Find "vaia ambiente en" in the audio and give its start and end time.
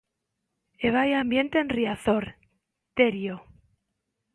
0.95-1.69